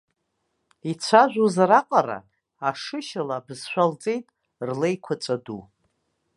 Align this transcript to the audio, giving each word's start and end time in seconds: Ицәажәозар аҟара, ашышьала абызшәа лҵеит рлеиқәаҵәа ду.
Ицәажәозар 0.91 1.71
аҟара, 1.79 2.19
ашышьала 2.67 3.35
абызшәа 3.37 3.83
лҵеит 3.89 4.25
рлеиқәаҵәа 4.67 5.35
ду. 5.45 5.61